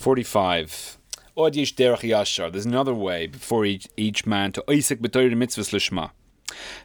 [0.00, 0.96] 45.
[1.36, 2.50] Od yesh derech yashar.
[2.50, 6.12] There's another way before each, each man to oisik b'toyer mitzvahs lishma.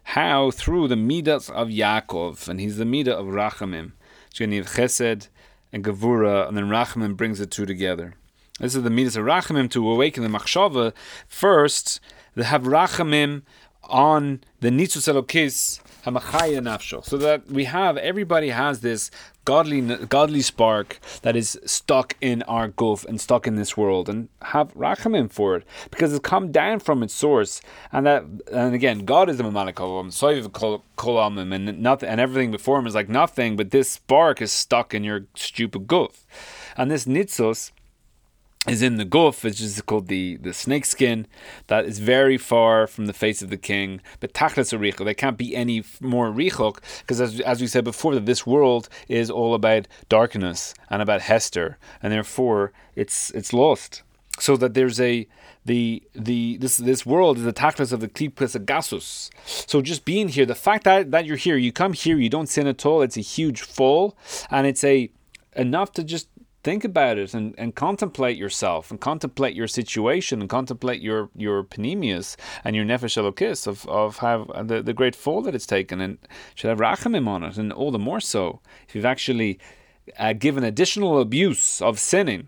[0.04, 3.94] How through the midas of Yaakov, and he's the midah of Rachamim.
[4.34, 5.30] So you need Chesed
[5.72, 8.16] and Gevura, and then Rachamim brings the two together.
[8.60, 10.92] This is the midas of Rachamim to awaken the Machshava.
[11.30, 12.02] First,
[12.36, 13.44] they have Rachamim
[13.90, 19.12] on the Nitzutz Elokis Hamachaya Nafsho, so that we have everybody has this
[19.44, 24.30] godly godly spark that is stuck in our gulf and stuck in this world, and
[24.42, 29.06] have rachamim for it because it's come down from its source, and that and again
[29.06, 30.50] God is the mamalakovim, soiv
[30.98, 34.94] kolamim, and nothing and everything before him is like nothing, but this spark is stuck
[34.94, 36.26] in your stupid gulf,
[36.78, 37.72] and this nitzos
[38.68, 41.28] is in the gulf, which is called the, the snake skin,
[41.68, 44.02] that is very far from the face of the king.
[44.20, 48.16] But tachlis arichok, there can't be any more richok, because as, as we said before,
[48.16, 54.02] that this world is all about darkness and about Hester, and therefore it's it's lost.
[54.38, 55.28] So that there's a
[55.66, 59.30] the the this this world is the tachlis of the klipus gasus.
[59.46, 62.50] So just being here, the fact that that you're here, you come here, you don't
[62.50, 63.02] sin at all.
[63.02, 64.18] It's a huge fall,
[64.50, 65.10] and it's a
[65.56, 66.28] enough to just
[66.66, 71.64] think about it and, and contemplate yourself and contemplate your situation and contemplate your your
[71.64, 76.02] panemius and your nefesh elokis of, of how the, the great fall that it's taken
[76.02, 76.18] and
[76.56, 79.60] should have rachamim on it and all the more so if you've actually
[80.18, 82.48] uh, given additional abuse of sinning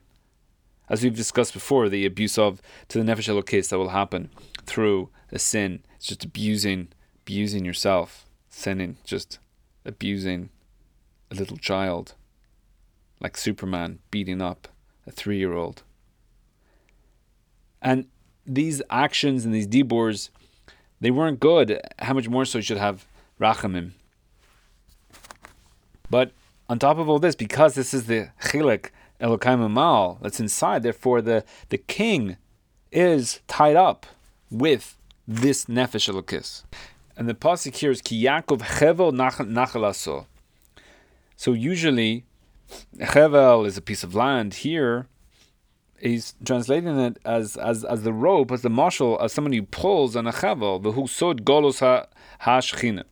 [0.89, 4.31] as we've discussed before the abuse of to the nefesh elokis that will happen
[4.65, 5.83] through a sin.
[5.95, 6.87] It's just abusing
[7.21, 9.37] abusing yourself sinning just
[9.85, 10.49] abusing
[11.29, 12.15] a little child
[13.19, 14.67] like Superman beating up
[15.05, 15.83] a three year old.
[17.81, 18.07] And
[18.45, 20.29] these actions and these debors,
[20.99, 21.79] they weren't good.
[21.99, 23.05] How much more so should have
[23.39, 23.91] rachamim?
[26.09, 26.31] But
[26.69, 28.89] on top of all this, because this is the chilek
[29.21, 32.37] Elokaim Amal that's inside, therefore the, the king
[32.91, 34.05] is tied up
[34.49, 36.63] with this nefesh elokis.
[37.17, 40.25] And the pasuk here is ki Yaakov chevel nachalaso.
[41.35, 42.25] So usually
[42.97, 44.55] Chevel is a piece of land.
[44.55, 45.07] Here,
[45.99, 50.15] he's translating it as as as the rope, as the marshal, as someone who pulls
[50.15, 52.05] on a chevel, the husod golos
[52.41, 53.03] hashchina.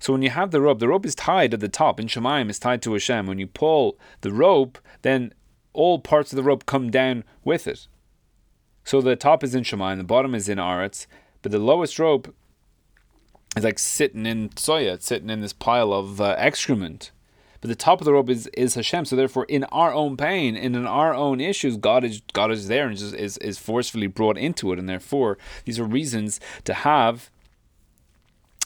[0.00, 2.00] So when you have the rope, the rope is tied at the top.
[2.00, 3.26] In Shemaim, is tied to Hashem.
[3.26, 5.32] When you pull the rope, then
[5.72, 7.86] all parts of the rope come down with it.
[8.84, 11.06] So the top is in Shemaim, the bottom is in Aretz,
[11.42, 12.34] but the lowest rope
[13.56, 17.12] is like sitting in soya, it's sitting in this pile of uh, excrement
[17.60, 19.04] but the top of the rope is, is Hashem.
[19.04, 22.68] So therefore, in our own pain and in our own issues, God is God is
[22.68, 24.78] there and just is, is forcefully brought into it.
[24.78, 27.30] And therefore, these are reasons to have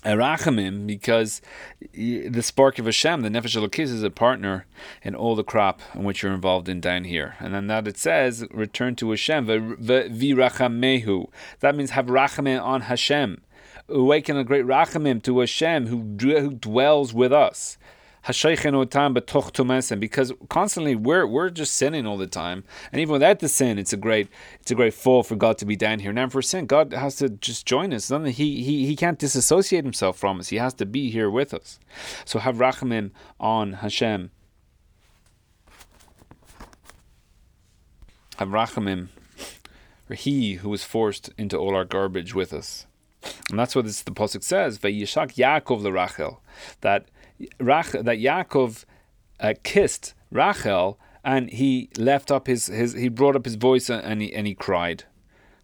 [0.05, 1.41] a rachamim because
[1.95, 4.67] the spark of Hashem, the nefesh elokis, is a partner
[5.03, 7.37] in all the crap in which you're involved in down here.
[7.39, 11.31] And then that it says, return to Hashem, v'rachamehu.
[11.61, 13.43] That means have rachamim on Hashem.
[13.89, 17.79] Awaken a great rachamim to Hashem who, who dwells with us
[19.99, 22.63] because constantly we're we're just sinning all the time,
[22.93, 24.29] and even without the sin, it's a great
[24.61, 26.13] it's a great fall for God to be down here.
[26.13, 28.09] Now for sin, God has to just join us.
[28.09, 30.49] He he he can't disassociate himself from us.
[30.49, 31.81] He has to be here with us.
[32.25, 34.31] So have rachamim on Hashem.
[38.37, 39.09] Have rachamim,
[40.09, 42.87] or He who was forced into all our garbage with us.
[43.51, 44.79] And that's what this, the pasuk says.
[44.79, 46.41] Vayishak Yaakov Rachel
[46.81, 47.07] that
[47.59, 48.85] Rach, that Yaakov
[49.41, 54.23] uh, kissed Rachel and he left up his, his he brought up his voice and
[54.23, 55.05] he and he cried.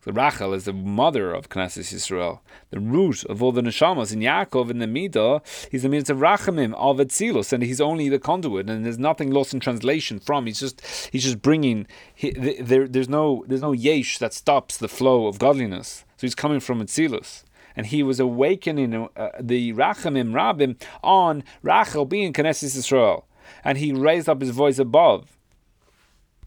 [0.05, 2.39] So Rachel is the mother of Knesset Yisrael,
[2.71, 4.13] the root of all the neshamas.
[4.13, 8.09] In Yaakov, in the Midah, he's the means of Rachamim, of Etzilus, and he's only
[8.09, 10.47] the conduit, and there's nothing lost in translation from.
[10.47, 10.81] He's just
[11.13, 11.87] he's just bringing.
[12.15, 16.05] He, there, there's no there's no yesh that stops the flow of godliness.
[16.17, 17.43] So he's coming from Etzilus
[17.77, 23.27] and he was awakening uh, the Rachamim Rabim on Rachel being Knesset Israel,
[23.65, 25.37] and he raised up his voice above.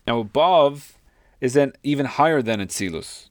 [0.08, 0.98] Now above
[1.40, 3.30] is then even higher than Etzilus.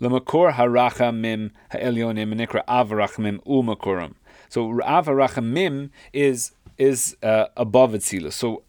[0.00, 4.14] L'makor harachamim ha'elyonim nikra avarachamim umakorim.
[4.48, 8.32] So avarachamim is is uh, above Etzilus.
[8.32, 8.62] So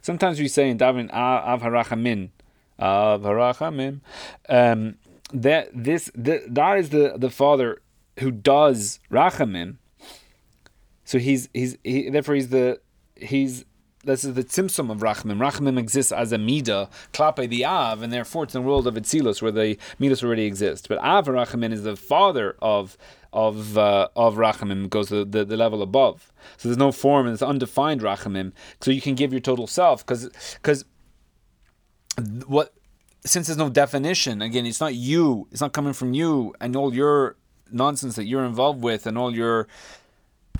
[0.00, 2.30] sometimes we say in Davin av harachamin,
[2.78, 3.26] av.
[4.48, 4.96] Um,
[5.32, 7.80] that this that is the the father
[8.18, 9.76] who does rachamim.
[11.04, 12.80] So he's he's he, therefore he's the
[13.16, 13.64] he's
[14.02, 15.38] this is the tzimtzum of rachamim.
[15.38, 18.94] Rachamim exists as a mida klape the av, and therefore it's in the world of
[18.94, 20.88] Itzilus where the midas already exist.
[20.88, 22.96] But av rachamim is the father of
[23.32, 26.32] of uh, of rachamim goes to the, the, level above.
[26.56, 28.52] So there's no form and it's undefined rachamim.
[28.80, 30.84] So you can give your total self because because
[32.46, 32.74] what
[33.24, 36.94] since there's no definition, again, it's not you, it's not coming from you and all
[36.94, 37.36] your
[37.70, 39.68] nonsense that you're involved with and all your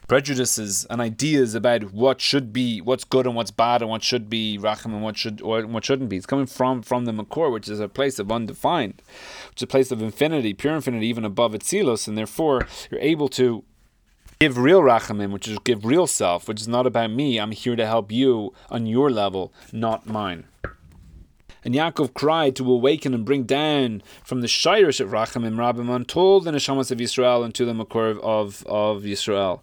[0.06, 4.28] prejudices and ideas about what should be, what's good and what's bad, and what should
[4.28, 6.16] be racham and what should or what shouldn't be.
[6.16, 9.02] It's coming from from the makor, which is a place of undefined,
[9.50, 13.28] which is a place of infinity, pure infinity, even above Atzilus, and therefore you're able
[13.28, 13.64] to
[14.40, 17.38] give real rachamim, which is give real self, which is not about me.
[17.38, 20.44] I'm here to help you on your level, not mine.
[21.64, 26.44] And Yaakov cried to awaken and bring down from the Shirish of Rachamim Rabbim told
[26.44, 29.60] the Neshamas of Yisrael and to the Makor of, of Yisrael.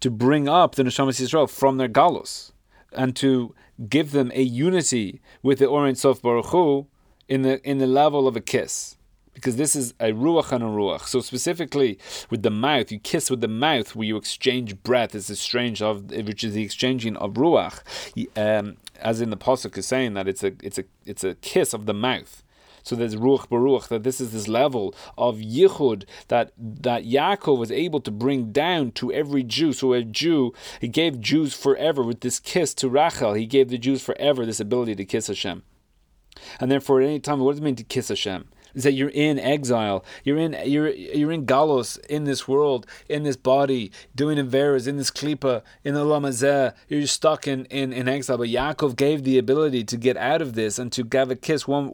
[0.00, 2.52] To bring up the Neshamas of Yisrael from their galus
[2.92, 3.54] and to
[3.88, 6.86] give them a unity with the Ohr Ein Sof Baruch Hu
[7.28, 8.96] in the, in the level of a kiss
[9.34, 11.06] because this is a ruach and a ruach.
[11.06, 11.98] So specifically
[12.30, 15.14] with the mouth, you kiss with the mouth where you exchange breath.
[15.14, 17.80] It's a strange of which is the exchanging of ruach,
[18.36, 21.72] um, as in the pasuk is saying that it's a it's a it's a kiss
[21.72, 22.42] of the mouth.
[22.82, 27.70] So there's ruach baruch that this is this level of yichud that that Yaakov was
[27.70, 29.72] able to bring down to every Jew.
[29.72, 33.34] So a Jew, he gave Jews forever with this kiss to Rachel.
[33.34, 35.62] He gave the Jews forever this ability to kiss Hashem.
[36.58, 38.48] And therefore, at any time, what does it mean to kiss Hashem?
[38.74, 40.04] Is that you're in exile.
[40.24, 44.96] You're in you're you're in galos in this world, in this body, doing averas, in
[44.96, 46.74] this klipa, in the lamazeh.
[46.88, 48.38] You're stuck in, in, in exile.
[48.38, 51.66] But Yaakov gave the ability to get out of this and to give a kiss,
[51.66, 51.86] one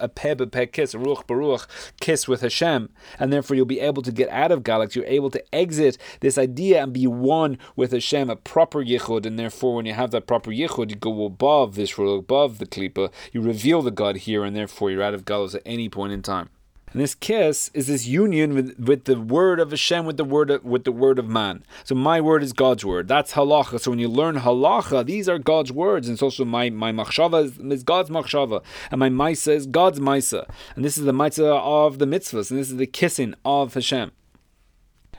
[0.00, 1.68] a peb a peb kiss, a ruach baruch
[2.00, 4.94] kiss with Hashem, and therefore you'll be able to get out of galak.
[4.94, 9.38] You're able to exit this idea and be one with Hashem, a proper yichud, and
[9.38, 13.12] therefore when you have that proper yichud, you go above this world, above the klipa.
[13.32, 16.22] You reveal the God here, and therefore you're out of galos at any point in
[16.22, 16.50] time.
[16.92, 20.50] And this kiss is this union with, with the word of Hashem, with the word
[20.50, 21.62] of, with the word of man.
[21.84, 23.06] So my word is God's word.
[23.06, 23.80] That's halacha.
[23.80, 27.44] So when you learn halacha, these are God's words, and it's also my my machshava
[27.44, 31.60] is, is God's machshava, and my maisa is God's maisa, and this is the maisa
[31.60, 34.12] of the mitzvahs, and this is the kissing of Hashem.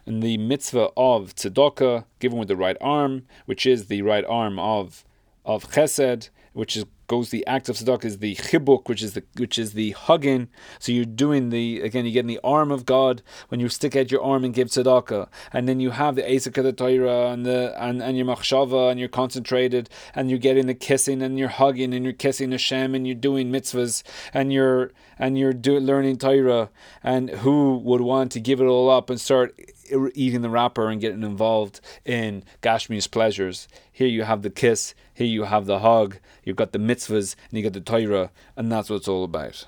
[0.07, 4.57] And the mitzvah of tzedakah, given with the right arm, which is the right arm
[4.57, 5.03] of
[5.45, 9.23] of chesed, which is goes the act of tzedakah is the chibuk, which is the
[9.38, 10.49] which is the hugging.
[10.79, 13.95] So you're doing the again you get in the arm of God when you stick
[13.95, 17.31] out your arm and give tzedakah, and then you have the asik of the Torah
[17.31, 21.39] and the and, and your machshava and you're concentrated and you're getting the kissing and
[21.39, 24.03] you're hugging and you're kissing Hashem and you're doing mitzvahs
[24.33, 26.69] and you're and you're do, learning Torah
[27.03, 29.59] and who would want to give it all up and start
[29.92, 33.68] Er, eating the wrapper and getting involved in Gashmi's pleasures.
[33.92, 37.57] Here you have the kiss, here you have the hug, you've got the mitzvahs, and
[37.57, 39.68] you got the Torah, and that's what it's all about.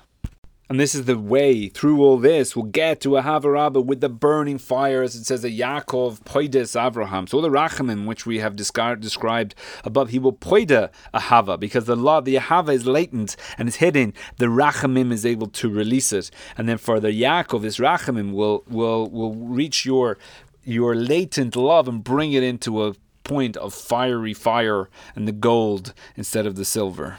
[0.70, 4.08] And this is the way through all this we'll get to a Havarabba with the
[4.08, 7.28] burning fire, as it says that Yaakov poides Avraham.
[7.28, 11.96] So the Rachamim, which we have described above, he will poida a Hava because the
[11.96, 14.14] law, the Hava is latent and is hidden.
[14.36, 18.62] The Rachamim is able to release it, and then for the Yaakov, this Rachamim will
[18.68, 20.18] will will reach your
[20.62, 22.94] your latent love and bring it into a
[23.24, 27.18] point of fiery fire and the gold instead of the silver.